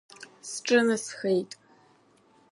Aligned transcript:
Сҿынасхеит. 0.49 1.51